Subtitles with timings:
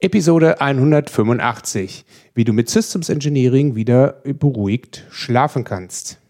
[0.00, 2.04] Episode 185.
[2.32, 6.20] Wie du mit Systems Engineering wieder beruhigt schlafen kannst.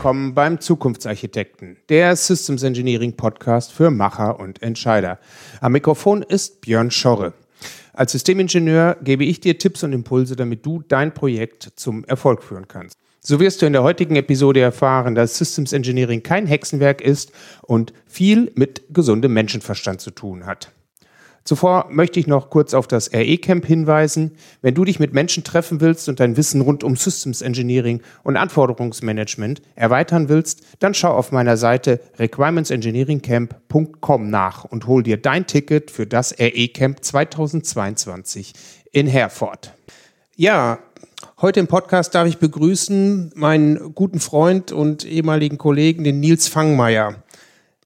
[0.00, 5.18] Willkommen beim Zukunftsarchitekten, der Systems Engineering Podcast für Macher und Entscheider.
[5.60, 7.34] Am Mikrofon ist Björn Schorre.
[7.92, 12.66] Als Systemingenieur gebe ich dir Tipps und Impulse, damit du dein Projekt zum Erfolg führen
[12.66, 12.96] kannst.
[13.20, 17.92] So wirst du in der heutigen Episode erfahren, dass Systems Engineering kein Hexenwerk ist und
[18.06, 20.72] viel mit gesundem Menschenverstand zu tun hat.
[21.44, 24.32] Zuvor möchte ich noch kurz auf das RE-Camp hinweisen.
[24.62, 28.36] Wenn du dich mit Menschen treffen willst und dein Wissen rund um Systems Engineering und
[28.36, 35.90] Anforderungsmanagement erweitern willst, dann schau auf meiner Seite requirementsengineeringcamp.com nach und hol dir dein Ticket
[35.90, 38.52] für das RE-Camp 2022
[38.92, 39.72] in Herford.
[40.36, 40.80] Ja,
[41.40, 47.22] heute im Podcast darf ich begrüßen meinen guten Freund und ehemaligen Kollegen, den Nils Fangmeier.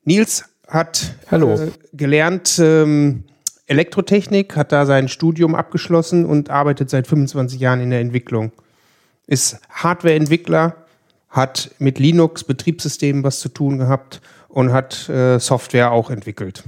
[0.05, 1.55] Nils hat Hallo.
[1.55, 3.25] Äh, gelernt, ähm,
[3.67, 8.53] Elektrotechnik, hat da sein Studium abgeschlossen und arbeitet seit 25 Jahren in der Entwicklung.
[9.27, 10.77] Ist Hardwareentwickler,
[11.31, 16.63] hat mit Linux Betriebssystemen was zu tun gehabt und hat äh, Software auch entwickelt.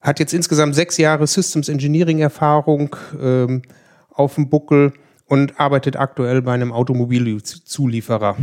[0.00, 3.62] Hat jetzt insgesamt sechs Jahre Systems Engineering Erfahrung ähm,
[4.10, 4.92] auf dem Buckel
[5.26, 8.36] und arbeitet aktuell bei einem Automobilzulieferer.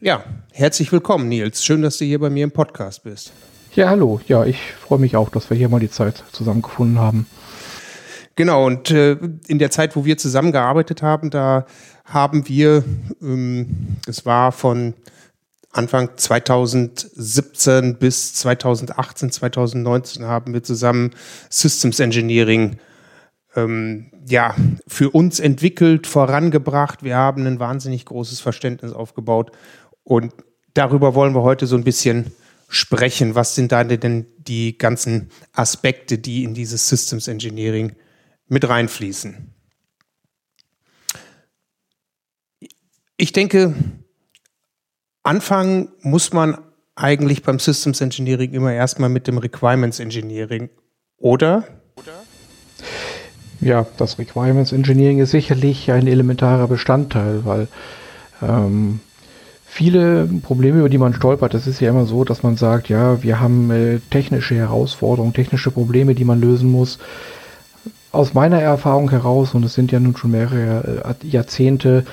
[0.00, 1.64] Ja, herzlich willkommen, Nils.
[1.64, 3.32] Schön, dass du hier bei mir im Podcast bist.
[3.76, 4.20] Ja, hallo.
[4.28, 7.26] Ja, ich freue mich auch, dass wir hier mal die Zeit zusammengefunden haben.
[8.36, 9.16] Genau, und äh,
[9.48, 11.66] in der Zeit, wo wir zusammengearbeitet haben, da
[12.04, 12.84] haben wir,
[13.20, 14.94] ähm, es war von
[15.72, 21.10] Anfang 2017 bis 2018, 2019 haben wir zusammen
[21.50, 22.78] Systems Engineering
[23.56, 24.54] ähm, ja,
[24.86, 27.02] für uns entwickelt, vorangebracht.
[27.02, 29.50] Wir haben ein wahnsinnig großes Verständnis aufgebaut
[30.04, 30.32] und
[30.74, 32.32] darüber wollen wir heute so ein bisschen
[32.74, 33.34] sprechen?
[33.34, 37.94] Was sind da denn die ganzen Aspekte, die in dieses Systems Engineering
[38.48, 39.54] mit reinfließen?
[43.16, 43.74] Ich denke,
[45.22, 46.58] anfangen muss man
[46.96, 50.70] eigentlich beim Systems Engineering immer erstmal mit dem Requirements Engineering,
[51.16, 51.66] oder?
[53.60, 57.68] Ja, das Requirements Engineering ist sicherlich ein elementarer Bestandteil, weil
[58.42, 59.00] ähm,
[59.74, 61.52] viele Probleme, über die man stolpert.
[61.52, 65.72] Das ist ja immer so, dass man sagt, ja, wir haben äh, technische Herausforderungen, technische
[65.72, 67.00] Probleme, die man lösen muss.
[68.12, 72.04] Aus meiner Erfahrung heraus, und es sind ja nun schon mehrere äh, Jahrzehnte,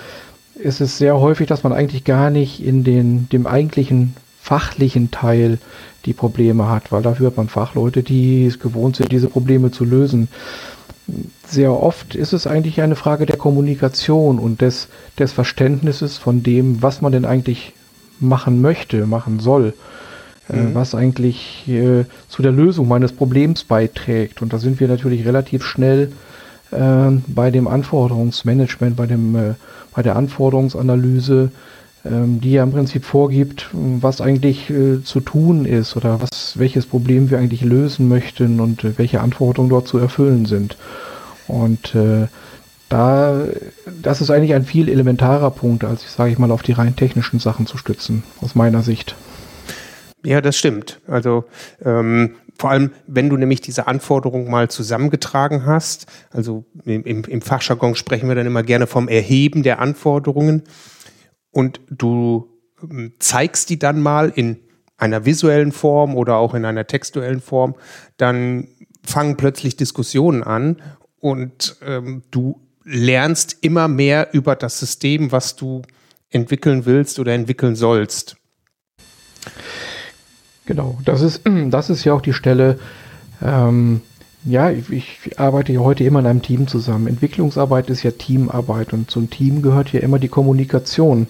[0.56, 5.60] ist es sehr häufig, dass man eigentlich gar nicht in den, dem eigentlichen fachlichen Teil
[6.06, 9.86] die Probleme hat, weil dafür hat man Fachleute, die es gewohnt sind, diese Probleme zu
[9.86, 10.30] lösen
[11.48, 14.88] sehr oft ist es eigentlich eine Frage der Kommunikation und des,
[15.20, 17.74] des Verständnisses von dem, was man denn eigentlich
[18.20, 19.74] machen möchte, machen soll,
[20.50, 20.72] äh, mhm.
[20.72, 24.42] äh, was eigentlich äh, zu der Lösung meines Problems beiträgt.
[24.42, 26.12] Und da sind wir natürlich relativ schnell
[26.72, 29.54] äh, bei dem Anforderungsmanagement, bei, dem, äh,
[29.94, 31.52] bei der Anforderungsanalyse,
[32.04, 37.30] die ja im Prinzip vorgibt, was eigentlich äh, zu tun ist oder was, welches Problem
[37.30, 40.78] wir eigentlich lösen möchten und welche Anforderungen dort zu erfüllen sind.
[41.48, 42.28] Und äh,
[42.90, 43.46] da,
[44.02, 46.96] das ist eigentlich ein viel elementarer Punkt, als ich sage ich mal, auf die rein
[46.96, 49.16] technischen Sachen zu stützen, aus meiner Sicht.
[50.24, 51.00] Ja, das stimmt.
[51.08, 51.46] Also
[51.84, 57.96] ähm, vor allem, wenn du nämlich diese Anforderungen mal zusammengetragen hast, also im, im Fachjargon
[57.96, 60.64] sprechen wir dann immer gerne vom Erheben der Anforderungen
[61.52, 62.50] und du
[62.82, 64.58] ähm, zeigst die dann mal in
[64.98, 67.76] einer visuellen Form oder auch in einer textuellen Form,
[68.18, 68.68] dann
[69.04, 70.82] fangen plötzlich Diskussionen an
[71.20, 75.82] und ähm, du lernst immer mehr über das System, was du
[76.30, 78.38] entwickeln willst oder entwickeln sollst.
[80.66, 82.80] Genau, das ist, das ist ja auch die Stelle,
[83.42, 84.02] ähm,
[84.44, 87.08] ja, ich, ich, arbeite ja heute immer in einem Team zusammen.
[87.08, 91.28] Entwicklungsarbeit ist ja Teamarbeit und zum Team gehört ja immer die Kommunikation.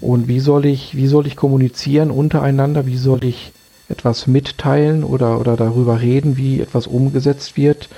[0.00, 2.86] Und wie soll ich, wie soll ich kommunizieren untereinander?
[2.86, 3.52] Wie soll ich
[3.88, 7.88] etwas mitteilen oder, oder darüber reden, wie etwas umgesetzt wird?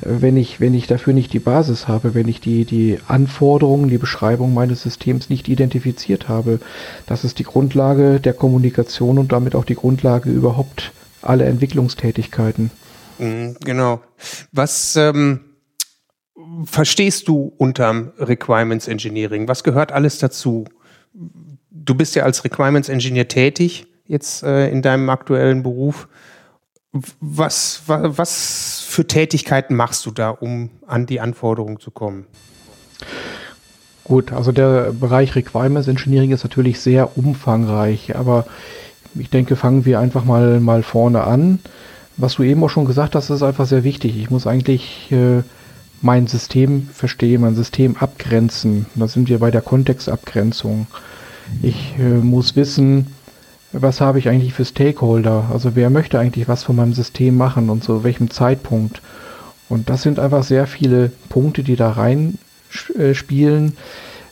[0.00, 3.98] wenn ich, wenn ich dafür nicht die Basis habe, wenn ich die, die Anforderungen, die
[3.98, 6.60] Beschreibung meines Systems nicht identifiziert habe.
[7.06, 10.92] Das ist die Grundlage der Kommunikation und damit auch die Grundlage überhaupt
[11.22, 12.70] aller Entwicklungstätigkeiten.
[13.18, 14.00] Mhm, genau.
[14.52, 15.40] Was, ähm,
[16.64, 19.48] verstehst du unterm Requirements Engineering?
[19.48, 20.66] Was gehört alles dazu?
[21.70, 26.08] Du bist ja als Requirements Engineer tätig jetzt äh, in deinem aktuellen Beruf.
[27.20, 32.26] Was, was, was für Tätigkeiten machst du da, um an die Anforderungen zu kommen?
[34.04, 38.46] Gut, also der Bereich Requirements Engineering ist natürlich sehr umfangreich, aber
[39.14, 41.58] ich denke, fangen wir einfach mal, mal vorne an.
[42.16, 44.16] Was du eben auch schon gesagt hast, ist einfach sehr wichtig.
[44.16, 45.42] Ich muss eigentlich äh,
[46.02, 48.86] mein System verstehen, mein System abgrenzen.
[48.94, 50.86] Da sind wir bei der Kontextabgrenzung.
[51.62, 53.06] Ich äh, muss wissen,
[53.72, 55.50] was habe ich eigentlich für Stakeholder?
[55.52, 59.02] Also wer möchte eigentlich was von meinem System machen und zu welchem Zeitpunkt?
[59.68, 62.38] Und das sind einfach sehr viele Punkte, die da rein
[62.98, 63.14] äh,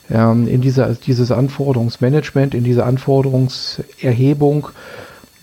[0.09, 4.69] ähm, in diese, dieses Anforderungsmanagement, in diese Anforderungserhebung,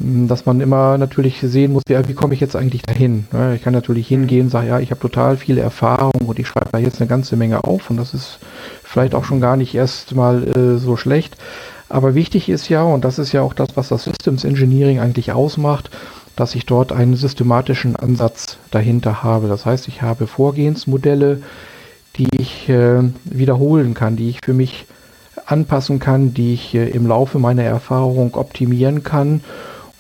[0.03, 3.27] dass man immer natürlich sehen muss, ja, wie komme ich jetzt eigentlich dahin?
[3.55, 6.71] Ich kann natürlich hingehen und sagen, ja, ich habe total viele Erfahrungen und ich schreibe
[6.73, 8.39] da jetzt eine ganze Menge auf und das ist
[8.83, 11.37] vielleicht auch schon gar nicht erst mal äh, so schlecht.
[11.89, 15.33] Aber wichtig ist ja, und das ist ja auch das, was das Systems Engineering eigentlich
[15.33, 15.91] ausmacht,
[16.37, 19.49] dass ich dort einen systematischen Ansatz dahinter habe.
[19.49, 21.43] Das heißt, ich habe Vorgehensmodelle,
[22.17, 24.87] die ich äh, wiederholen kann, die ich für mich
[25.47, 29.43] anpassen kann, die ich äh, im Laufe meiner Erfahrung optimieren kann.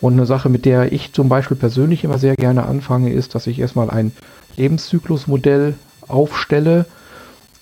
[0.03, 3.47] Und eine Sache, mit der ich zum Beispiel persönlich immer sehr gerne anfange, ist, dass
[3.47, 4.11] ich erstmal ein
[4.57, 5.75] Lebenszyklusmodell
[6.09, 6.87] aufstelle,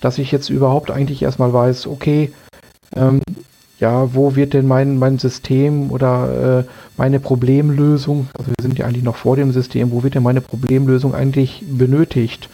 [0.00, 2.32] dass ich jetzt überhaupt eigentlich erstmal weiß, okay,
[2.96, 3.20] ähm,
[3.78, 8.86] ja, wo wird denn mein, mein System oder äh, meine Problemlösung, also wir sind ja
[8.86, 12.48] eigentlich noch vor dem System, wo wird denn meine Problemlösung eigentlich benötigt?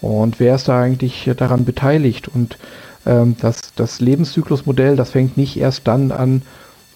[0.00, 2.28] Und wer ist da eigentlich daran beteiligt?
[2.28, 2.56] Und
[3.04, 6.40] ähm, das, das Lebenszyklusmodell, das fängt nicht erst dann an,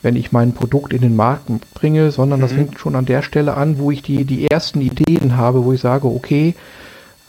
[0.03, 2.43] wenn ich mein Produkt in den Markt bringe, sondern mhm.
[2.43, 5.73] das fängt schon an der Stelle an, wo ich die, die ersten Ideen habe, wo
[5.73, 6.55] ich sage, okay,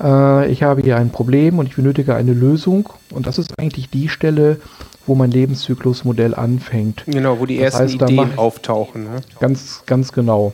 [0.02, 2.90] äh, ich habe hier ein Problem und ich benötige eine Lösung.
[3.12, 4.60] Und das ist eigentlich die Stelle,
[5.06, 7.04] wo mein Lebenszyklusmodell anfängt.
[7.06, 9.04] Genau, wo die das ersten heißt, Ideen auftauchen.
[9.04, 9.22] Ne?
[9.40, 10.54] Ganz, ganz genau.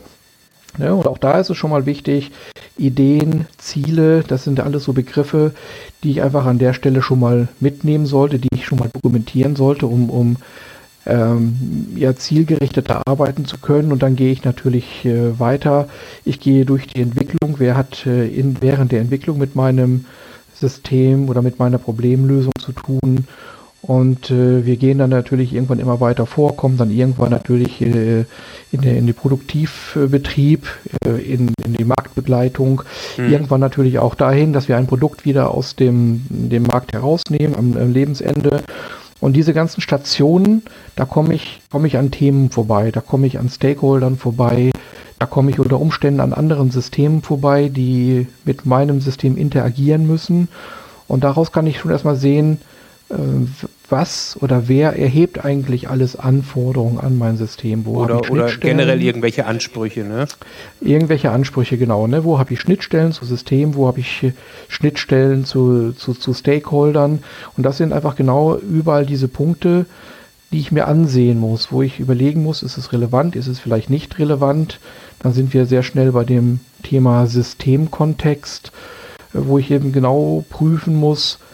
[0.78, 2.30] Ja, und auch da ist es schon mal wichtig,
[2.78, 5.52] Ideen, Ziele, das sind alles so Begriffe,
[6.04, 9.56] die ich einfach an der Stelle schon mal mitnehmen sollte, die ich schon mal dokumentieren
[9.56, 10.36] sollte, um, um
[11.06, 13.92] ähm, ja, zielgerichteter arbeiten zu können.
[13.92, 15.88] Und dann gehe ich natürlich äh, weiter.
[16.24, 17.56] Ich gehe durch die Entwicklung.
[17.58, 20.04] Wer hat äh, in, während der Entwicklung mit meinem
[20.54, 23.26] System oder mit meiner Problemlösung zu tun?
[23.82, 28.24] Und äh, wir gehen dann natürlich irgendwann immer weiter vor, kommen dann irgendwann natürlich äh,
[28.72, 30.66] in, der, in den Produktivbetrieb,
[31.06, 32.82] äh, in, in die Marktbegleitung,
[33.16, 33.32] mhm.
[33.32, 37.74] irgendwann natürlich auch dahin, dass wir ein Produkt wieder aus dem, dem Markt herausnehmen am,
[37.76, 38.62] am Lebensende.
[39.20, 40.62] Und diese ganzen Stationen,
[40.96, 44.70] da komme ich, komme ich an Themen vorbei, da komme ich an Stakeholdern vorbei,
[45.18, 50.48] da komme ich unter Umständen an anderen Systemen vorbei, die mit meinem System interagieren müssen.
[51.06, 52.58] Und daraus kann ich schon erstmal sehen,
[53.88, 57.84] was oder wer erhebt eigentlich alles Anforderungen an mein System?
[57.84, 60.26] Wo oder, oder generell irgendwelche Ansprüche, ne?
[60.80, 62.06] Irgendwelche Ansprüche, genau.
[62.06, 62.24] Ne?
[62.24, 63.74] Wo habe ich Schnittstellen zu Systemen?
[63.74, 64.32] Wo habe ich äh,
[64.68, 67.20] Schnittstellen zu, zu, zu Stakeholdern?
[67.56, 69.86] Und das sind einfach genau überall diese Punkte,
[70.52, 73.90] die ich mir ansehen muss, wo ich überlegen muss, ist es relevant, ist es vielleicht
[73.90, 74.78] nicht relevant.
[75.20, 78.70] Dann sind wir sehr schnell bei dem Thema Systemkontext,
[79.34, 81.50] äh, wo ich eben genau prüfen muss, äh,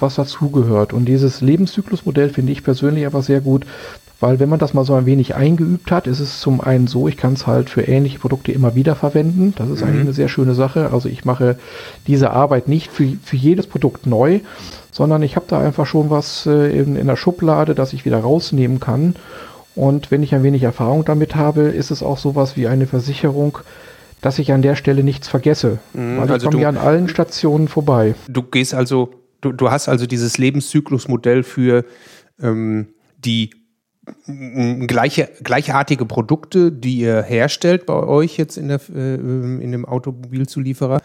[0.00, 0.92] was dazugehört.
[0.92, 3.66] Und dieses Lebenszyklusmodell finde ich persönlich einfach sehr gut,
[4.20, 7.08] weil wenn man das mal so ein wenig eingeübt hat, ist es zum einen so,
[7.08, 9.52] ich kann es halt für ähnliche Produkte immer wieder verwenden.
[9.56, 9.88] Das ist mhm.
[9.88, 10.90] eigentlich eine sehr schöne Sache.
[10.92, 11.56] Also ich mache
[12.06, 14.40] diese Arbeit nicht für, für jedes Produkt neu,
[14.92, 18.20] sondern ich habe da einfach schon was äh, in, in der Schublade, das ich wieder
[18.20, 19.16] rausnehmen kann.
[19.74, 23.58] Und wenn ich ein wenig Erfahrung damit habe, ist es auch sowas wie eine Versicherung,
[24.20, 25.80] dass ich an der Stelle nichts vergesse.
[25.92, 28.14] Mhm, weil ich also komme ja an allen Stationen vorbei.
[28.28, 29.10] Du gehst also
[29.44, 31.84] du, du hast also dieses Lebenszyklusmodell für
[32.40, 33.50] ähm, die
[34.86, 41.00] gleiche, gleichartige Produkte, die ihr herstellt bei euch jetzt in, der, äh, in dem Automobilzulieferer.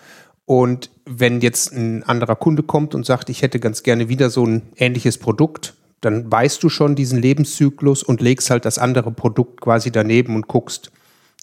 [0.45, 4.45] Und wenn jetzt ein anderer Kunde kommt und sagt, ich hätte ganz gerne wieder so
[4.45, 9.61] ein ähnliches Produkt, dann weißt du schon diesen Lebenszyklus und legst halt das andere Produkt
[9.61, 10.91] quasi daneben und guckst,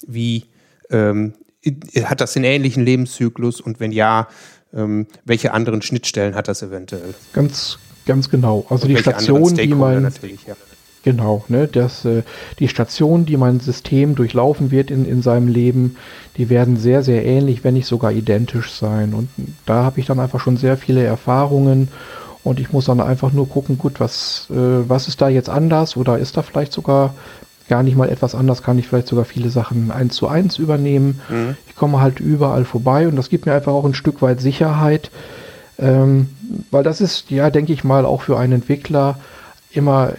[0.05, 0.45] wie
[0.89, 1.33] ähm,
[2.03, 4.27] hat das den ähnlichen Lebenszyklus und wenn ja,
[4.77, 7.13] ähm, welche anderen Schnittstellen hat das eventuell?
[7.33, 8.65] Ganz, ganz genau.
[8.69, 10.55] Also Und die Station, die man ja.
[11.03, 12.23] Genau, ne, das, äh,
[12.59, 15.95] die Station, die mein System durchlaufen wird in, in seinem Leben,
[16.35, 19.13] die werden sehr, sehr ähnlich, wenn nicht sogar identisch sein.
[19.13, 19.29] Und
[19.65, 21.87] da habe ich dann einfach schon sehr viele Erfahrungen
[22.43, 25.95] und ich muss dann einfach nur gucken, gut, was, äh, was ist da jetzt anders
[25.95, 27.13] oder ist da vielleicht sogar
[27.67, 31.21] gar nicht mal etwas anders, kann ich vielleicht sogar viele Sachen eins zu eins übernehmen.
[31.29, 31.55] Mhm.
[31.67, 35.11] Ich komme halt überall vorbei und das gibt mir einfach auch ein Stück weit Sicherheit,
[35.79, 36.29] Ähm,
[36.71, 39.19] weil das ist, ja, denke ich mal, auch für einen Entwickler
[39.71, 40.13] immer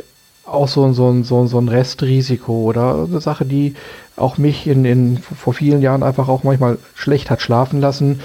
[0.47, 3.75] auch so, so, so, so ein Restrisiko oder eine Sache, die
[4.17, 8.21] auch mich in, in, vor vielen Jahren einfach auch manchmal schlecht hat schlafen lassen.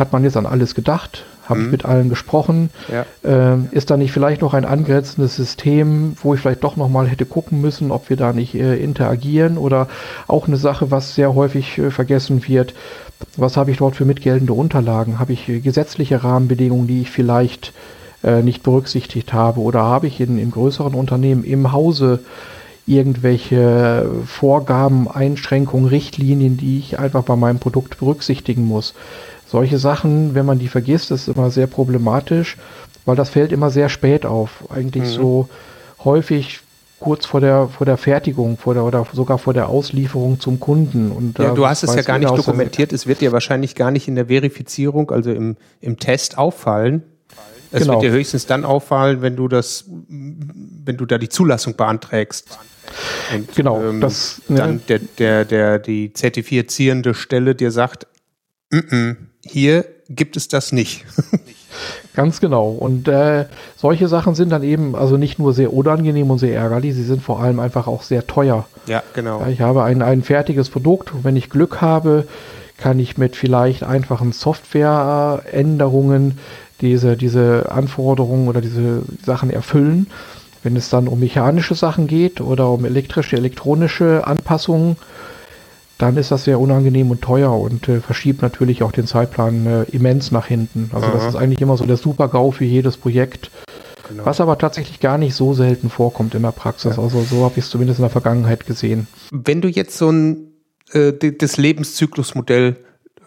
[0.00, 1.26] Hat man jetzt an alles gedacht?
[1.44, 1.66] Habe mhm.
[1.66, 2.70] ich mit allen gesprochen?
[2.90, 3.04] Ja.
[3.22, 7.26] Ähm, ist da nicht vielleicht noch ein angrenzendes System, wo ich vielleicht doch nochmal hätte
[7.26, 9.58] gucken müssen, ob wir da nicht äh, interagieren?
[9.58, 9.88] Oder
[10.26, 12.72] auch eine Sache, was sehr häufig äh, vergessen wird,
[13.36, 15.18] was habe ich dort für mitgeltende Unterlagen?
[15.18, 17.74] Habe ich äh, gesetzliche Rahmenbedingungen, die ich vielleicht
[18.24, 19.60] äh, nicht berücksichtigt habe?
[19.60, 22.20] Oder habe ich in, in größeren Unternehmen im Hause
[22.86, 28.94] irgendwelche Vorgaben, Einschränkungen, Richtlinien, die ich einfach bei meinem Produkt berücksichtigen muss?
[29.50, 32.56] Solche Sachen, wenn man die vergisst, ist immer sehr problematisch,
[33.04, 34.64] weil das fällt immer sehr spät auf.
[34.70, 35.08] Eigentlich mhm.
[35.08, 35.48] so
[36.04, 36.60] häufig
[37.00, 41.10] kurz vor der, vor der Fertigung vor der, oder sogar vor der Auslieferung zum Kunden.
[41.10, 42.92] Und ja, du hast es ja gar nicht dokumentiert.
[42.92, 47.02] Es wird dir wahrscheinlich gar nicht in der Verifizierung, also im, im Test auffallen.
[47.72, 47.94] Es genau.
[47.94, 52.56] wird dir höchstens dann auffallen, wenn du das, wenn du da die Zulassung beantragst.
[53.34, 53.82] Und, genau.
[53.82, 54.56] Ähm, das, ne?
[54.58, 58.06] dann der, der, der, die zertifizierende Stelle dir sagt,
[58.70, 61.04] mm -mm, hier gibt es das nicht.
[62.14, 62.70] Ganz genau.
[62.70, 66.94] Und äh, solche Sachen sind dann eben also nicht nur sehr unangenehm und sehr ärgerlich,
[66.94, 68.66] sie sind vor allem einfach auch sehr teuer.
[68.86, 69.46] Ja, genau.
[69.46, 72.26] Ich habe ein, ein fertiges Produkt und wenn ich Glück habe,
[72.76, 76.38] kann ich mit vielleicht einfachen Softwareänderungen
[76.80, 80.08] diese, diese Anforderungen oder diese Sachen erfüllen.
[80.62, 84.96] Wenn es dann um mechanische Sachen geht oder um elektrische, elektronische Anpassungen,
[86.00, 89.82] dann ist das sehr unangenehm und teuer und äh, verschiebt natürlich auch den Zeitplan äh,
[89.92, 90.90] immens nach hinten.
[90.94, 91.14] Also Aha.
[91.14, 93.50] das ist eigentlich immer so der Super-GAU für jedes Projekt.
[94.08, 94.24] Genau.
[94.24, 96.96] Was aber tatsächlich gar nicht so selten vorkommt in der Praxis.
[96.96, 97.02] Ja.
[97.02, 99.06] Also so habe ich es zumindest in der Vergangenheit gesehen.
[99.30, 100.52] Wenn du jetzt so ein
[100.92, 102.76] äh, das Lebenszyklusmodell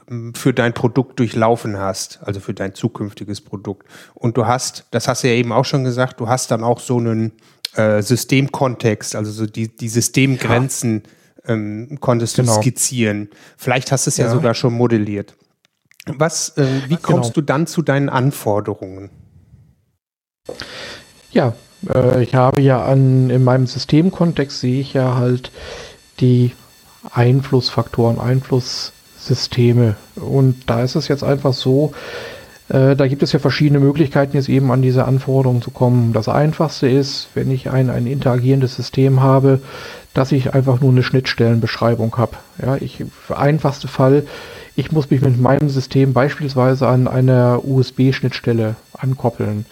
[0.10, 5.08] ähm, für dein Produkt durchlaufen hast, also für dein zukünftiges Produkt, und du hast, das
[5.08, 7.34] hast du ja eben auch schon gesagt, du hast dann auch so einen
[7.76, 11.04] äh, Systemkontext, also so die, die Systemgrenzen.
[11.06, 11.10] Ja
[11.48, 12.56] ähm, konntest genau.
[12.56, 13.30] du skizzieren.
[13.58, 14.26] Vielleicht hast du es ja.
[14.26, 15.36] ja, sogar schon modelliert.
[16.06, 17.34] Was, äh, wie kommst genau.
[17.34, 19.10] du dann zu deinen Anforderungen?
[21.32, 21.54] Ja,
[21.94, 25.52] äh, ich habe ja an, in meinem Systemkontext sehe ich ja halt
[26.20, 26.52] die
[27.12, 29.96] Einflussfaktoren, Einflusssysteme.
[30.16, 31.94] Und da ist es jetzt einfach so,
[32.70, 36.14] äh, da gibt es ja verschiedene Möglichkeiten, jetzt eben an diese Anforderungen zu kommen.
[36.14, 39.62] Das einfachste ist, wenn ich ein, ein interagierendes System habe,
[40.14, 42.38] dass ich einfach nur eine Schnittstellenbeschreibung habe.
[42.62, 43.04] Ja, ich,
[43.34, 44.26] einfachste Fall,
[44.76, 49.66] ich muss mich mit meinem System beispielsweise an einer USB-Schnittstelle ankoppeln.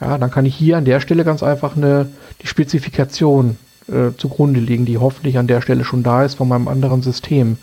[0.00, 2.08] Ja, dann kann ich hier an der Stelle ganz einfach eine,
[2.42, 3.56] die Spezifikation
[3.88, 7.58] äh, zugrunde legen, die hoffentlich an der Stelle schon da ist von meinem anderen System.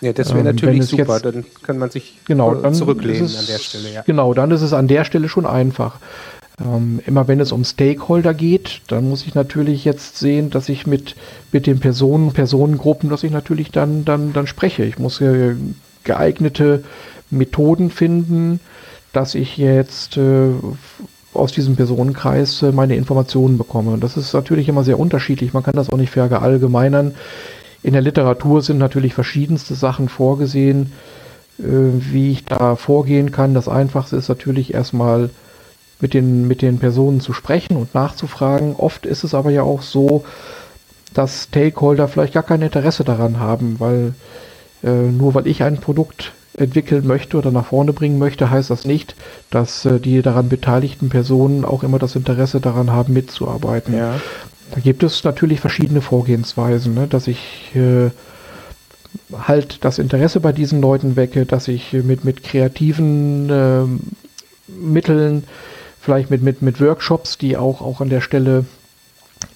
[0.00, 3.38] Ja, das wäre ähm, natürlich super, jetzt, dann kann man sich genau, dann zurücklehnen es,
[3.38, 3.92] an der Stelle.
[3.92, 4.02] Ja.
[4.02, 5.96] Genau, dann ist es an der Stelle schon einfach.
[6.58, 10.86] Ähm, immer wenn es um Stakeholder geht, dann muss ich natürlich jetzt sehen, dass ich
[10.86, 11.14] mit,
[11.52, 14.84] mit den Personen, Personengruppen, dass ich natürlich dann, dann, dann spreche.
[14.84, 15.54] Ich muss äh,
[16.04, 16.84] geeignete
[17.30, 18.60] Methoden finden,
[19.12, 20.50] dass ich jetzt äh,
[21.34, 23.92] aus diesem Personenkreis äh, meine Informationen bekomme.
[23.92, 25.52] Und das ist natürlich immer sehr unterschiedlich.
[25.52, 27.14] Man kann das auch nicht verallgemeinern.
[27.82, 30.92] In der Literatur sind natürlich verschiedenste Sachen vorgesehen,
[31.58, 33.52] äh, wie ich da vorgehen kann.
[33.52, 35.30] Das Einfachste ist natürlich erstmal
[36.00, 38.76] mit den, mit den Personen zu sprechen und nachzufragen.
[38.76, 40.24] Oft ist es aber ja auch so,
[41.14, 44.14] dass Stakeholder vielleicht gar kein Interesse daran haben, weil
[44.84, 48.84] äh, nur weil ich ein Produkt entwickeln möchte oder nach vorne bringen möchte, heißt das
[48.84, 49.14] nicht,
[49.50, 53.94] dass äh, die daran beteiligten Personen auch immer das Interesse daran haben, mitzuarbeiten.
[53.94, 54.20] Ja.
[54.74, 57.06] Da gibt es natürlich verschiedene Vorgehensweisen, ne?
[57.06, 58.10] dass ich äh,
[59.32, 63.84] halt das Interesse bei diesen Leuten wecke, dass ich mit, mit kreativen äh,
[64.68, 65.44] Mitteln
[66.06, 68.64] vielleicht mit, mit, mit Workshops, die auch, auch an der Stelle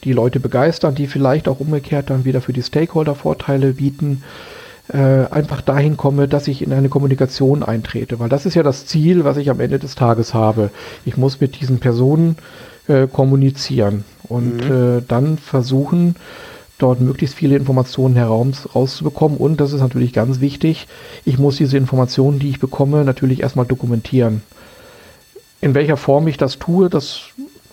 [0.02, 4.24] die Leute begeistern, die vielleicht auch umgekehrt dann wieder für die Stakeholder Vorteile bieten,
[4.92, 8.18] äh, einfach dahin komme, dass ich in eine Kommunikation eintrete.
[8.18, 10.70] Weil das ist ja das Ziel, was ich am Ende des Tages habe.
[11.04, 12.36] Ich muss mit diesen Personen
[12.88, 14.98] äh, kommunizieren und mhm.
[14.98, 16.16] äh, dann versuchen,
[16.78, 19.38] dort möglichst viele Informationen herauszubekommen.
[19.38, 20.88] Und das ist natürlich ganz wichtig,
[21.24, 24.42] ich muss diese Informationen, die ich bekomme, natürlich erstmal dokumentieren.
[25.60, 27.22] In welcher Form ich das tue, das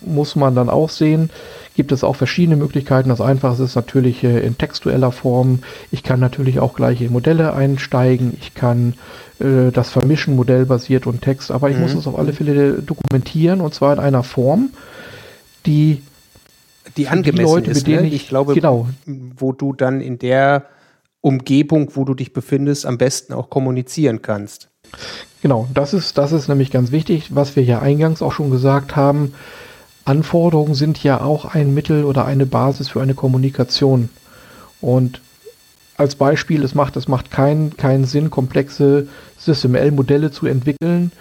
[0.02, 1.30] muss man dann auch sehen.
[1.76, 3.10] Gibt es auch verschiedene Möglichkeiten.
[3.10, 5.60] Das Einfachste ist natürlich äh, in textueller Form.
[5.92, 8.36] Ich kann natürlich auch gleich in Modelle einsteigen.
[8.42, 8.96] Ich kann
[9.40, 11.52] äh, das vermischen, modellbasiert und Text.
[11.52, 11.84] Aber ich mhm.
[11.84, 14.72] muss es auf alle Fälle dokumentieren und zwar in einer Form,
[15.66, 16.02] die
[16.96, 17.88] die angemessen die Leute, ist.
[17.88, 18.08] Ne?
[18.08, 18.88] Ich, ich glaube, genau.
[19.06, 20.66] wo du dann in der
[21.22, 24.70] Umgebung, wo du dich befindest, am besten auch kommunizieren kannst.
[25.48, 28.98] Genau, das ist, das ist nämlich ganz wichtig, was wir ja eingangs auch schon gesagt
[28.98, 29.34] haben.
[30.04, 34.10] Anforderungen sind ja auch ein Mittel oder eine Basis für eine Kommunikation.
[34.82, 35.22] Und
[35.96, 41.14] als Beispiel, es macht, es macht keinen keinen Sinn, komplexe SysML-Modelle zu entwickeln,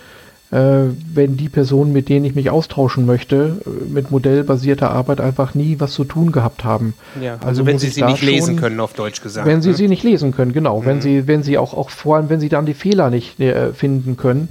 [0.50, 5.80] wenn die Personen, mit denen ich mich austauschen möchte, äh, mit modellbasierter Arbeit einfach nie
[5.80, 6.94] was zu tun gehabt haben.
[7.20, 9.46] Ja, also, also wenn sie sie nicht lesen können, auf Deutsch gesagt.
[9.46, 9.74] Wenn sie ne?
[9.74, 10.80] sie nicht lesen können, genau.
[10.80, 10.86] Mhm.
[10.86, 13.72] Wenn sie, wenn sie auch, auch vor allem, wenn sie dann die Fehler nicht äh,
[13.72, 14.48] finden können.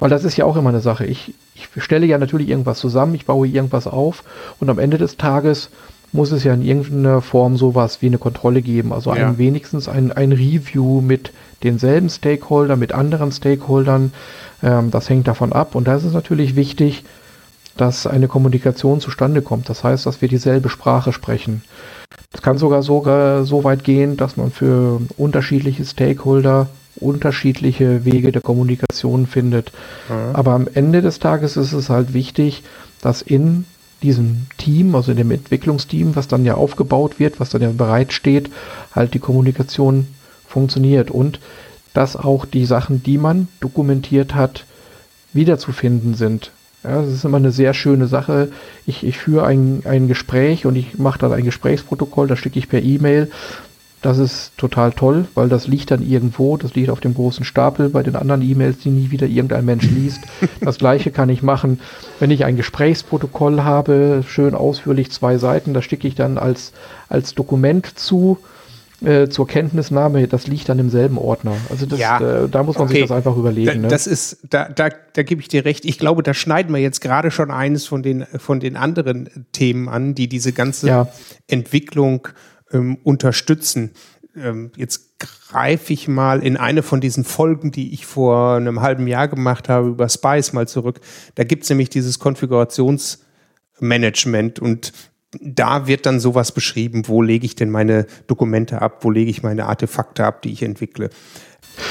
[0.00, 1.04] Weil das ist ja auch immer eine Sache.
[1.04, 4.24] Ich, ich stelle ja natürlich irgendwas zusammen, ich baue irgendwas auf
[4.58, 5.70] und am Ende des Tages
[6.12, 8.92] muss es ja in irgendeiner Form sowas wie eine Kontrolle geben.
[8.92, 9.28] Also ja.
[9.28, 14.12] ein, wenigstens ein, ein Review mit denselben Stakeholdern, mit anderen Stakeholdern.
[14.62, 15.74] Ähm, das hängt davon ab.
[15.74, 17.04] Und da ist es natürlich wichtig,
[17.76, 19.68] dass eine Kommunikation zustande kommt.
[19.68, 21.62] Das heißt, dass wir dieselbe Sprache sprechen.
[22.32, 28.42] Es kann sogar sogar so weit gehen, dass man für unterschiedliche Stakeholder unterschiedliche Wege der
[28.42, 29.72] Kommunikation findet.
[30.08, 30.34] Mhm.
[30.34, 32.62] Aber am Ende des Tages ist es halt wichtig,
[33.00, 33.64] dass in
[34.02, 38.50] diesem Team, also dem Entwicklungsteam, was dann ja aufgebaut wird, was dann ja bereitsteht,
[38.94, 40.06] halt die Kommunikation
[40.46, 41.40] funktioniert und
[41.92, 44.64] dass auch die Sachen, die man dokumentiert hat,
[45.32, 46.50] wiederzufinden sind.
[46.82, 48.50] Ja, das ist immer eine sehr schöne Sache.
[48.86, 52.68] Ich, ich führe ein, ein Gespräch und ich mache dann ein Gesprächsprotokoll, das schicke ich
[52.68, 53.30] per E-Mail
[54.02, 57.90] das ist total toll, weil das liegt dann irgendwo, das liegt auf dem großen Stapel
[57.90, 60.20] bei den anderen E-Mails, die nie wieder irgendein Mensch liest.
[60.60, 61.80] Das gleiche kann ich machen,
[62.18, 66.72] wenn ich ein Gesprächsprotokoll habe, schön ausführlich zwei Seiten, das schicke ich dann als,
[67.08, 68.38] als Dokument zu.
[69.02, 71.54] Äh, zur Kenntnisnahme, das liegt dann im selben Ordner.
[71.70, 72.96] Also das, ja, äh, da muss man okay.
[72.96, 73.66] sich das einfach überlegen.
[73.66, 73.88] Da, ne?
[73.88, 75.86] Das ist, da, da, da gebe ich dir recht.
[75.86, 79.88] Ich glaube, da schneiden wir jetzt gerade schon eines von den, von den anderen Themen
[79.88, 81.08] an, die diese ganze ja.
[81.48, 82.28] Entwicklung
[82.72, 83.90] ähm, unterstützen.
[84.36, 89.06] Ähm, jetzt greife ich mal in eine von diesen Folgen, die ich vor einem halben
[89.06, 91.00] Jahr gemacht habe, über Spice mal zurück.
[91.34, 94.92] Da gibt es nämlich dieses Konfigurationsmanagement und
[95.40, 99.42] da wird dann sowas beschrieben, wo lege ich denn meine Dokumente ab, wo lege ich
[99.42, 101.10] meine Artefakte ab, die ich entwickle.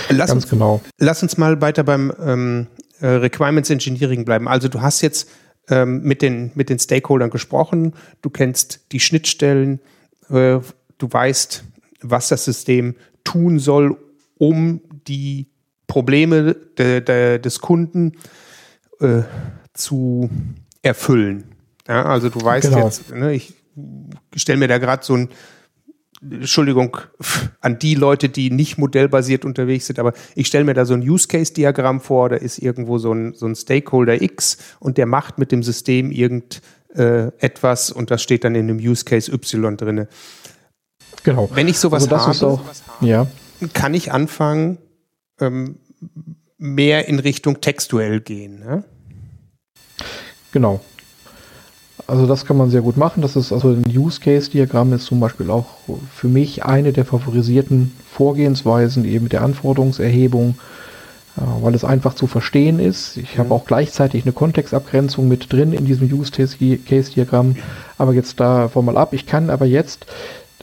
[0.10, 0.82] Lass Ganz uns, genau.
[0.98, 2.68] Lass uns mal weiter beim ähm,
[3.00, 4.48] äh, Requirements Engineering bleiben.
[4.48, 5.30] Also du hast jetzt
[5.70, 9.80] ähm, mit, den, mit den Stakeholdern gesprochen, du kennst die Schnittstellen,
[10.30, 10.60] äh,
[10.98, 11.64] du weißt,
[12.02, 13.98] was das System tun soll,
[14.38, 15.48] um die
[15.88, 18.14] Probleme de, de, des Kunden
[19.00, 19.24] äh,
[19.74, 20.30] zu
[20.82, 21.56] erfüllen.
[21.88, 22.86] Ja, also du weißt genau.
[22.86, 23.54] jetzt, ne, ich
[24.36, 25.30] stelle mir da gerade so ein
[26.22, 26.98] Entschuldigung
[27.62, 31.02] an die Leute, die nicht modellbasiert unterwegs sind, aber ich stelle mir da so ein
[31.02, 35.52] Use-Case-Diagramm vor, da ist irgendwo so ein, so ein Stakeholder X und der macht mit
[35.52, 36.62] dem System irgendetwas
[36.94, 37.32] äh,
[37.94, 40.08] und das steht dann in einem Use-Case Y drinne.
[41.24, 41.50] Genau.
[41.54, 42.62] Wenn ich sowas also habe, auch,
[43.02, 43.28] ja.
[43.74, 44.78] kann ich anfangen,
[45.40, 45.78] ähm,
[46.58, 48.60] mehr in Richtung textuell gehen.
[48.60, 48.84] Ne?
[50.52, 50.82] Genau.
[52.08, 53.22] Also das kann man sehr gut machen.
[53.22, 55.68] Das ist also ein Use Case Diagramm ist zum Beispiel auch
[56.14, 60.58] für mich eine der favorisierten Vorgehensweisen eben mit der Anforderungserhebung,
[61.62, 63.18] weil es einfach zu verstehen ist.
[63.18, 67.56] Ich habe auch gleichzeitig eine Kontextabgrenzung mit drin in diesem Use Case Diagramm.
[67.98, 69.14] Aber jetzt davon mal ab.
[69.14, 70.06] Ich kann aber jetzt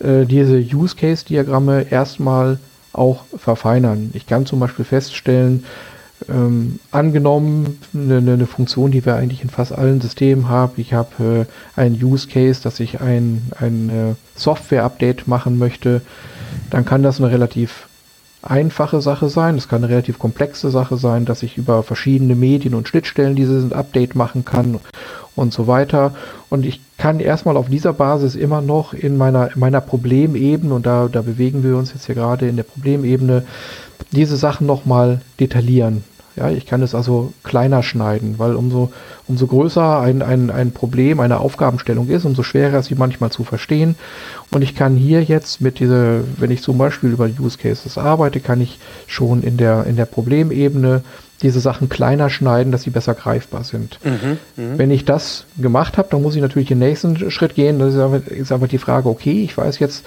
[0.01, 2.59] äh, diese Use Case Diagramme erstmal
[2.93, 4.11] auch verfeinern.
[4.15, 5.65] Ich kann zum Beispiel feststellen,
[6.29, 10.73] ähm, angenommen, eine, eine, Funktion, die wir eigentlich in fast allen Systemen haben.
[10.79, 16.01] Ich habe äh, einen Use Case, dass ich ein, ein äh, Software-Update machen möchte.
[16.71, 17.87] Dann kann das eine relativ
[18.51, 19.57] einfache Sache sein.
[19.57, 23.73] Es kann eine relativ komplexe Sache sein, dass ich über verschiedene Medien und Schnittstellen dieses
[23.73, 24.79] Update machen kann
[25.35, 26.15] und so weiter.
[26.49, 30.87] Und ich kann erstmal auf dieser Basis immer noch in meiner, in meiner Problemebene, und
[30.87, 33.45] da, da bewegen wir uns jetzt hier gerade in der Problemebene,
[34.13, 36.05] diese Sachen nochmal detaillieren.
[36.37, 38.93] Ja, ich kann es also kleiner schneiden, weil umso,
[39.27, 43.43] umso größer ein, ein, ein Problem, eine Aufgabenstellung ist, umso schwerer ist sie manchmal zu
[43.43, 43.95] verstehen.
[44.51, 48.41] Und ich kann hier jetzt mit dieser, wenn ich zum Beispiel über Use Cases arbeite,
[48.41, 51.03] kann ich schon in der, in der Problemebene
[51.41, 53.99] diese Sachen kleiner schneiden, dass sie besser greifbar sind.
[54.05, 54.79] Mhm, mh.
[54.79, 57.79] Wenn ich das gemacht habe, dann muss ich natürlich den nächsten Schritt gehen.
[57.79, 60.05] Das ist aber, ist aber die Frage, okay, ich weiß jetzt,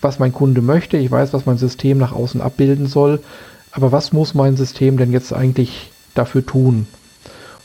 [0.00, 3.20] was mein Kunde möchte, ich weiß, was mein System nach außen abbilden soll,
[3.72, 6.86] aber was muss mein System denn jetzt eigentlich dafür tun?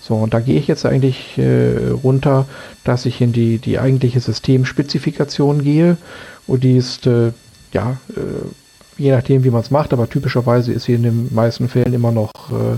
[0.01, 2.45] So, und da gehe ich jetzt eigentlich äh, runter,
[2.83, 5.95] dass ich in die, die eigentliche Systemspezifikation gehe
[6.45, 7.31] und die ist, äh,
[7.71, 11.69] ja, äh, je nachdem, wie man es macht, aber typischerweise ist sie in den meisten
[11.69, 12.77] Fällen immer noch äh,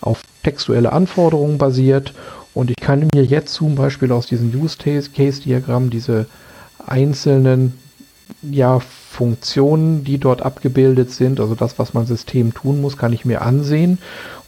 [0.00, 2.14] auf textuelle Anforderungen basiert.
[2.54, 6.26] Und ich kann mir jetzt zum Beispiel aus diesem Use Case Diagramm diese
[6.86, 7.74] einzelnen
[8.42, 13.24] ja, Funktionen, die dort abgebildet sind, also das, was mein System tun muss, kann ich
[13.24, 13.98] mir ansehen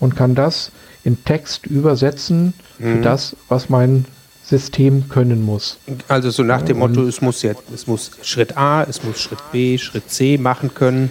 [0.01, 0.73] und kann das
[1.05, 2.97] in Text übersetzen mhm.
[2.97, 4.05] für das, was mein
[4.45, 5.79] System können muss.
[6.09, 9.41] Also so nach dem Motto, es muss jetzt, es muss Schritt A, es muss Schritt
[9.53, 11.11] B, Schritt C machen können,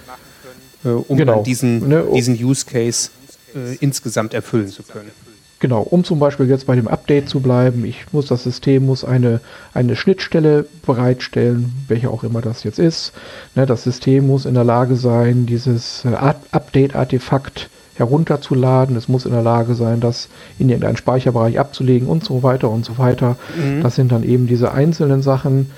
[0.83, 1.35] äh, um genau.
[1.35, 3.11] dann diesen, ne, diesen Use Case
[3.55, 5.11] äh, insgesamt erfüllen zu können.
[5.59, 9.03] Genau, um zum Beispiel jetzt bei dem Update zu bleiben, ich muss das System muss
[9.03, 9.39] eine,
[9.73, 13.13] eine Schnittstelle bereitstellen, welche auch immer das jetzt ist.
[13.55, 16.09] Ne, das System muss in der Lage sein, dieses äh,
[16.51, 18.95] Update-Artefakt herunterzuladen.
[18.95, 22.85] Es muss in der Lage sein, das in irgendeinen Speicherbereich abzulegen und so weiter und
[22.85, 23.35] so weiter.
[23.57, 23.81] Mhm.
[23.81, 25.71] Das sind dann eben diese einzelnen Sachen,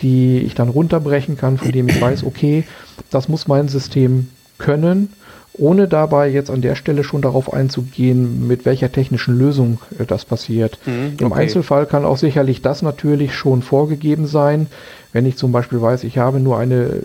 [0.00, 2.62] die ich dann runterbrechen kann, von dem ich weiß, okay,
[3.10, 5.08] das muss mein System können
[5.56, 10.24] ohne dabei jetzt an der Stelle schon darauf einzugehen, mit welcher technischen Lösung äh, das
[10.24, 10.78] passiert.
[10.86, 11.24] Mhm, okay.
[11.24, 14.66] Im Einzelfall kann auch sicherlich das natürlich schon vorgegeben sein,
[15.12, 17.00] wenn ich zum Beispiel weiß, ich habe nur eine,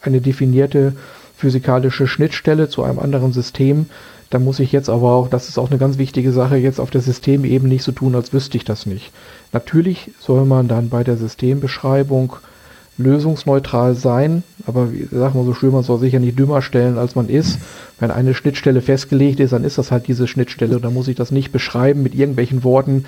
[0.00, 0.94] eine definierte
[1.36, 3.86] physikalische Schnittstelle zu einem anderen System,
[4.30, 6.90] dann muss ich jetzt aber auch, das ist auch eine ganz wichtige Sache, jetzt auf
[6.90, 9.10] der Systemebene nicht so tun, als wüsste ich das nicht.
[9.52, 12.36] Natürlich soll man dann bei der Systembeschreibung
[12.98, 16.98] lösungsneutral sein, aber wie sagt man so schön, man soll sich ja nicht dümmer stellen,
[16.98, 17.58] als man ist.
[17.98, 21.16] Wenn eine Schnittstelle festgelegt ist, dann ist das halt diese Schnittstelle und dann muss ich
[21.16, 23.04] das nicht beschreiben mit irgendwelchen Worten,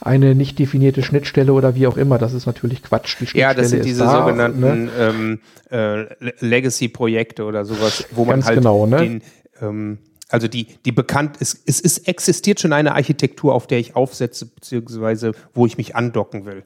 [0.00, 2.18] eine nicht definierte Schnittstelle oder wie auch immer.
[2.18, 3.16] Das ist natürlich Quatsch.
[3.20, 4.90] Die ja, das sind diese da, sogenannten ne?
[4.98, 6.04] ähm, äh,
[6.40, 8.96] Legacy-Projekte oder sowas, wo man Ganz halt genau, ne?
[8.98, 9.22] den
[9.60, 13.94] ähm, also die, die bekannt ist, es ist, existiert schon eine Architektur, auf der ich
[13.94, 16.64] aufsetze, beziehungsweise wo ich mich andocken will.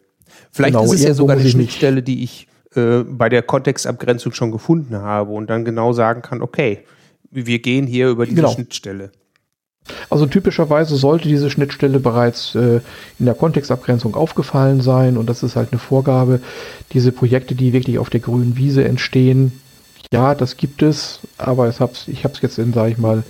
[0.51, 4.51] Vielleicht genau, ist es ja sogar eine Schnittstelle, die ich äh, bei der Kontextabgrenzung schon
[4.51, 6.85] gefunden habe und dann genau sagen kann, okay,
[7.31, 8.53] wir gehen hier über diese genau.
[8.53, 9.11] Schnittstelle.
[10.11, 12.81] Also typischerweise sollte diese Schnittstelle bereits äh,
[13.19, 16.41] in der Kontextabgrenzung aufgefallen sein und das ist halt eine Vorgabe.
[16.93, 19.61] Diese Projekte, die wirklich auf der grünen Wiese entstehen,
[20.13, 23.23] ja, das gibt es, aber ich habe es ich hab's jetzt in, sage ich mal,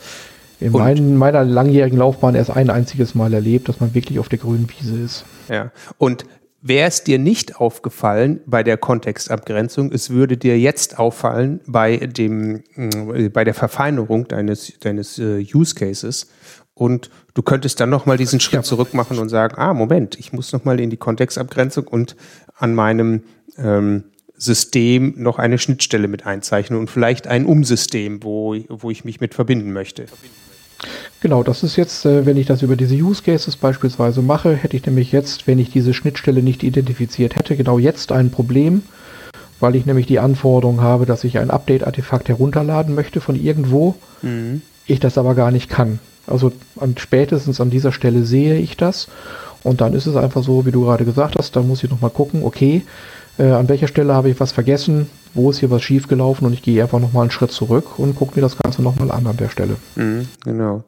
[0.61, 4.39] in mein, meiner langjährigen Laufbahn erst ein einziges Mal erlebt, dass man wirklich auf der
[4.39, 5.25] grünen Wiese ist.
[5.49, 6.25] Ja, und
[6.61, 12.65] Wäre es dir nicht aufgefallen bei der Kontextabgrenzung, es würde dir jetzt auffallen bei, dem,
[12.75, 16.27] äh, bei der Verfeinerung deines, deines äh, Use Cases
[16.75, 20.53] und du könntest dann nochmal diesen Schritt zurück machen und sagen, ah, Moment, ich muss
[20.53, 22.17] nochmal in die Kontextabgrenzung und
[22.57, 23.23] an meinem
[23.57, 24.05] ähm,
[24.37, 29.35] System noch eine Schnittstelle mit einzeichnen und vielleicht ein Umsystem, wo, wo ich mich mit
[29.35, 30.07] verbinden möchte.
[31.21, 34.77] Genau, das ist jetzt, äh, wenn ich das über diese Use Cases beispielsweise mache, hätte
[34.77, 38.83] ich nämlich jetzt, wenn ich diese Schnittstelle nicht identifiziert hätte, genau jetzt ein Problem,
[39.61, 44.63] weil ich nämlich die Anforderung habe, dass ich ein Update-Artefakt herunterladen möchte von irgendwo, mhm.
[44.87, 45.99] ich das aber gar nicht kann.
[46.27, 49.09] Also an, spätestens an dieser Stelle sehe ich das
[49.65, 52.11] und dann ist es einfach so, wie du gerade gesagt hast, da muss ich nochmal
[52.11, 52.83] gucken, okay,
[53.39, 56.63] äh, an welcher Stelle habe ich was vergessen, wo ist hier was schiefgelaufen und ich
[56.63, 59.49] gehe einfach nochmal einen Schritt zurück und gucke mir das Ganze nochmal an an der
[59.49, 59.77] Stelle.
[59.97, 60.85] Mhm, genau.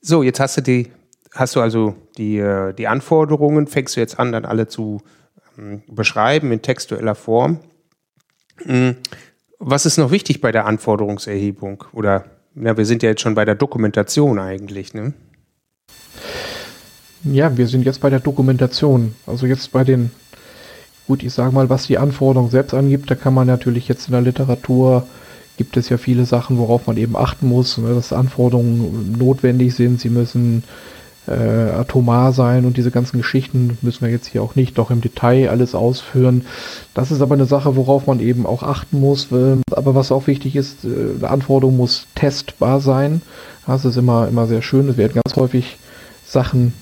[0.00, 0.90] So, jetzt hast du die,
[1.32, 5.02] hast du also die, äh, die Anforderungen, fängst du jetzt an, dann alle zu
[5.58, 7.60] ähm, beschreiben in textueller Form.
[8.64, 8.96] Mhm.
[9.58, 11.84] Was ist noch wichtig bei der Anforderungserhebung?
[11.92, 15.12] Oder ja, wir sind ja jetzt schon bei der Dokumentation eigentlich, ne?
[17.24, 19.14] Ja, wir sind jetzt bei der Dokumentation.
[19.26, 20.10] Also jetzt bei den
[21.12, 24.12] Gut, ich sage mal, was die Anforderungen selbst angibt, da kann man natürlich jetzt in
[24.12, 25.06] der Literatur,
[25.58, 30.00] gibt es ja viele Sachen, worauf man eben achten muss, ne, dass Anforderungen notwendig sind,
[30.00, 30.64] sie müssen
[31.26, 35.02] äh, atomar sein und diese ganzen Geschichten müssen wir jetzt hier auch nicht doch im
[35.02, 36.46] Detail alles ausführen.
[36.94, 39.28] Das ist aber eine Sache, worauf man eben auch achten muss.
[39.70, 43.20] Aber was auch wichtig ist, äh, eine Anforderung muss testbar sein.
[43.66, 44.88] Das ist immer, immer sehr schön.
[44.88, 45.76] Es werden ganz häufig
[46.24, 46.72] Sachen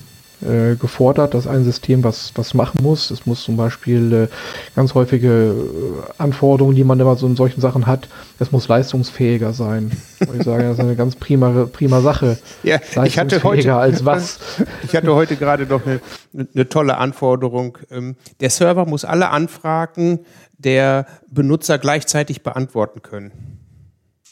[0.41, 3.11] äh, gefordert, dass ein System was, was machen muss.
[3.11, 4.27] Es muss zum Beispiel äh,
[4.75, 8.07] ganz häufige äh, Anforderungen, die man immer so in solchen Sachen hat,
[8.39, 9.91] es muss leistungsfähiger sein.
[10.19, 12.37] Und ich sage, das ist eine ganz prima, prima Sache.
[12.63, 14.39] Ja, ich hatte heute, als was.
[14.83, 15.99] Ich hatte heute gerade noch eine,
[16.33, 17.77] eine tolle Anforderung.
[17.89, 20.19] Ähm, der Server muss alle Anfragen
[20.57, 23.31] der Benutzer gleichzeitig beantworten können.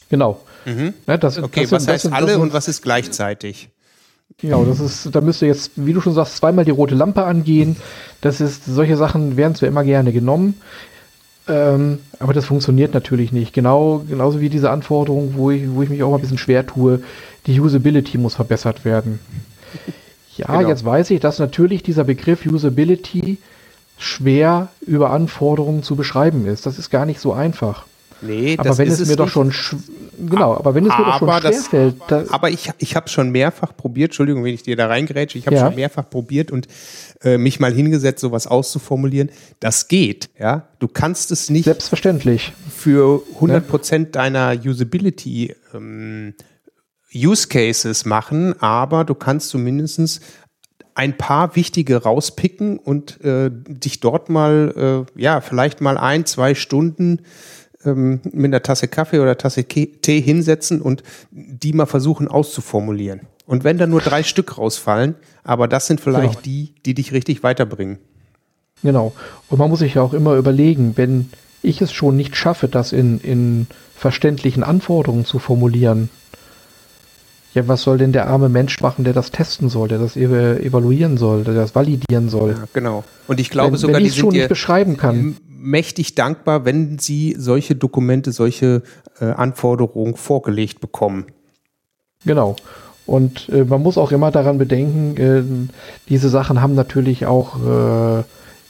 [0.08, 0.40] Genau.
[0.64, 0.94] Mhm.
[1.06, 3.70] Ja, das, okay, das was sind, heißt sind, alle und was ist gleichzeitig?
[4.42, 7.76] Genau, das ist, da müsste jetzt, wie du schon sagst, zweimal die rote Lampe angehen.
[8.20, 10.54] Das ist, solche Sachen werden zwar immer gerne genommen,
[11.48, 13.52] ähm, aber das funktioniert natürlich nicht.
[13.52, 16.66] Genau, genauso wie diese Anforderung, wo ich, wo ich mich auch mal ein bisschen schwer
[16.66, 17.02] tue,
[17.46, 19.20] die Usability muss verbessert werden.
[20.36, 20.68] Ja, genau.
[20.70, 23.36] jetzt weiß ich, dass natürlich dieser Begriff Usability
[23.98, 26.64] schwer über Anforderungen zu beschreiben ist.
[26.64, 27.84] Das ist gar nicht so einfach.
[28.22, 29.52] Nee, aber wenn es, mir doch schon
[30.18, 31.96] genau, aber wenn es mir doch schon schwerfällt.
[32.30, 35.56] aber ich, ich habe schon mehrfach probiert, Entschuldigung, wenn ich dir da reingrätsche, ich habe
[35.56, 35.66] ja.
[35.66, 36.68] schon mehrfach probiert und
[37.22, 39.30] äh, mich mal hingesetzt, sowas auszuformulieren.
[39.58, 40.68] Das geht, ja.
[40.78, 44.22] Du kannst es nicht selbstverständlich für 100 Prozent ja.
[44.22, 46.34] deiner Usability ähm,
[47.14, 50.20] Use Cases machen, aber du kannst zumindest
[50.94, 56.54] ein paar wichtige rauspicken und äh, dich dort mal, äh, ja, vielleicht mal ein, zwei
[56.54, 57.22] Stunden
[57.84, 63.20] ähm, mit einer Tasse Kaffee oder Tasse Tee hinsetzen und die mal versuchen auszuformulieren.
[63.46, 66.42] Und wenn da nur drei Stück rausfallen, aber das sind vielleicht genau.
[66.44, 67.98] die, die dich richtig weiterbringen.
[68.82, 69.12] Genau.
[69.48, 71.30] Und man muss sich ja auch immer überlegen, wenn
[71.62, 76.08] ich es schon nicht schaffe, das in, in verständlichen Anforderungen zu formulieren,
[77.54, 81.18] ja, was soll denn der arme Mensch machen, der das testen soll, der das evaluieren
[81.18, 82.50] soll, der das validieren soll?
[82.52, 83.04] Ja, genau.
[83.26, 85.36] Und ich glaube wenn, sogar, wenn die sind schon nicht beschreiben kann.
[85.60, 88.82] Mächtig dankbar, wenn sie solche Dokumente, solche
[89.20, 91.26] äh, Anforderungen vorgelegt bekommen.
[92.24, 92.56] Genau.
[93.06, 95.42] Und äh, man muss auch immer daran bedenken, äh,
[96.08, 98.22] diese Sachen haben natürlich auch, äh,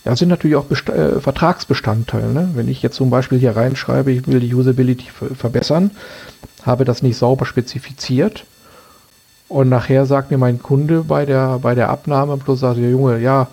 [0.04, 2.32] ja, sind natürlich auch Best äh, Vertragsbestandteil.
[2.32, 2.50] Ne?
[2.54, 5.90] Wenn ich jetzt zum Beispiel hier reinschreibe, ich will die Usability verbessern,
[6.62, 8.44] habe das nicht sauber spezifiziert,
[9.50, 13.18] und nachher sagt mir mein Kunde bei der, bei der Abnahme bloß sagt, der Junge,
[13.18, 13.48] ja,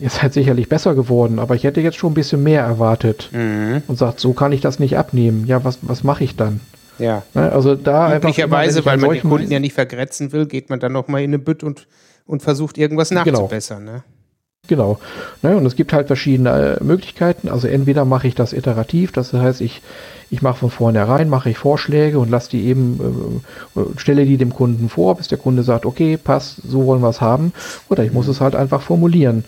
[0.00, 3.30] ihr seid sicherlich besser geworden, aber ich hätte jetzt schon ein bisschen mehr erwartet.
[3.32, 3.82] Mhm.
[3.86, 5.46] Und sagt, so kann ich das nicht abnehmen.
[5.46, 6.60] Ja, was, was mache ich dann?
[6.98, 7.22] Ja.
[7.34, 10.92] Ne, also da Üblicherweise, weil man den Kunden ja nicht vergrätzen will, geht man dann
[10.92, 11.86] nochmal in eine Bütt und,
[12.26, 13.24] und versucht irgendwas genau.
[13.24, 13.84] nachzubessern.
[13.84, 13.92] Genau.
[13.92, 14.04] Ne?
[14.68, 14.98] Genau.
[15.42, 17.48] Ne, und es gibt halt verschiedene äh, Möglichkeiten.
[17.48, 19.82] Also entweder mache ich das iterativ, das heißt, ich,
[20.30, 23.42] ich mache von vornherein, mache ich Vorschläge und lasse die eben,
[23.76, 27.10] äh, stelle die dem Kunden vor, bis der Kunde sagt, okay, passt, so wollen wir
[27.10, 27.52] es haben.
[27.88, 29.44] Oder ich muss es halt einfach formulieren.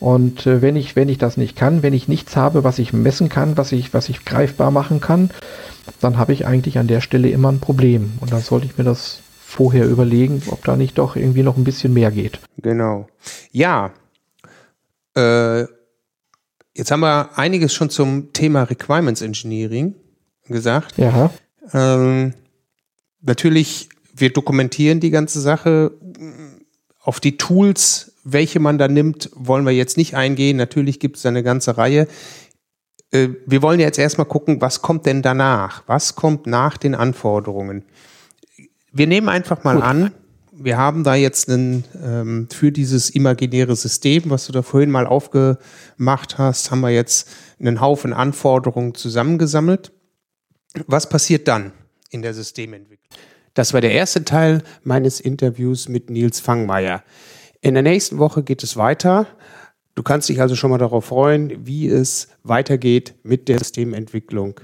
[0.00, 2.92] Und äh, wenn ich, wenn ich das nicht kann, wenn ich nichts habe, was ich
[2.92, 5.30] messen kann, was ich, was ich greifbar machen kann,
[6.00, 8.14] dann habe ich eigentlich an der Stelle immer ein Problem.
[8.20, 11.64] Und dann sollte ich mir das vorher überlegen, ob da nicht doch irgendwie noch ein
[11.64, 12.40] bisschen mehr geht.
[12.56, 13.08] Genau.
[13.52, 13.92] Ja,
[15.14, 15.62] äh,
[16.74, 19.94] jetzt haben wir einiges schon zum Thema Requirements Engineering
[20.46, 20.96] gesagt.
[20.98, 21.30] Ja.
[21.74, 22.32] Ähm,
[23.20, 25.92] natürlich, wir dokumentieren die ganze Sache.
[27.02, 30.56] Auf die Tools, welche man da nimmt, wollen wir jetzt nicht eingehen.
[30.56, 32.06] Natürlich gibt es eine ganze Reihe.
[33.10, 35.82] Äh, wir wollen jetzt erstmal gucken, was kommt denn danach?
[35.86, 37.84] Was kommt nach den Anforderungen?
[38.92, 39.84] Wir nehmen einfach mal Gut.
[39.84, 40.10] an,
[40.52, 45.06] wir haben da jetzt einen, ähm, für dieses imaginäre System, was du da vorhin mal
[45.06, 47.28] aufgemacht hast, haben wir jetzt
[47.58, 49.92] einen Haufen Anforderungen zusammengesammelt.
[50.86, 51.72] Was passiert dann
[52.10, 53.08] in der Systementwicklung?
[53.54, 57.02] Das war der erste Teil meines Interviews mit Nils Fangmeier.
[57.60, 59.26] In der nächsten Woche geht es weiter.
[59.94, 64.60] Du kannst dich also schon mal darauf freuen, wie es weitergeht mit der Systementwicklung.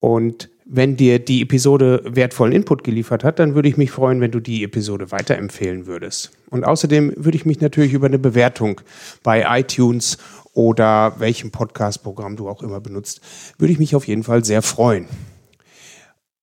[0.00, 4.32] Und wenn dir die Episode wertvollen Input geliefert hat, dann würde ich mich freuen, wenn
[4.32, 6.32] du die Episode weiterempfehlen würdest.
[6.50, 8.80] Und außerdem würde ich mich natürlich über eine Bewertung
[9.22, 10.18] bei iTunes
[10.52, 13.20] oder welchem Podcast-Programm du auch immer benutzt,
[13.58, 15.06] würde ich mich auf jeden Fall sehr freuen.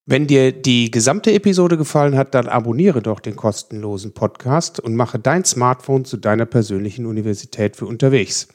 [0.05, 5.17] Wenn dir die gesamte Episode gefallen hat, dann abonniere doch den kostenlosen Podcast und mache
[5.17, 8.49] dein Smartphone zu deiner persönlichen Universität für unterwegs.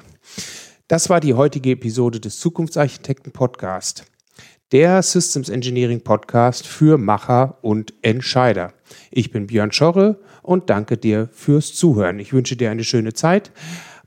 [0.89, 4.05] Das war die heutige Episode des Zukunftsarchitekten Podcast
[4.73, 8.73] der Systems Engineering Podcast für Macher und Entscheider.
[9.11, 12.19] Ich bin Björn Schorre und danke dir fürs Zuhören.
[12.19, 13.51] Ich wünsche dir eine schöne Zeit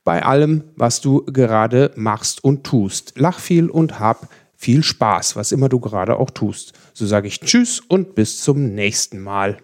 [0.03, 3.13] bei allem, was du gerade machst und tust.
[3.17, 6.73] Lach viel und hab viel Spaß, was immer du gerade auch tust.
[6.93, 9.57] So sage ich Tschüss und bis zum nächsten Mal.